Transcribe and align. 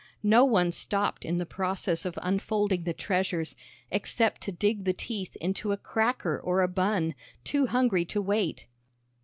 No 0.23 0.45
one 0.45 0.71
stopped 0.71 1.23
in 1.23 1.37
the 1.37 1.45
process 1.45 2.05
of 2.05 2.17
unfolding 2.23 2.85
the 2.85 2.91
treasures, 2.93 3.55
except 3.91 4.41
to 4.41 4.51
dig 4.51 4.83
the 4.83 4.93
teeth 4.93 5.35
into 5.35 5.71
a 5.73 5.77
cracker 5.77 6.39
or 6.39 6.63
a 6.63 6.67
bun, 6.67 7.13
too 7.43 7.67
hungry 7.67 8.05
to 8.05 8.19
wait. 8.19 8.65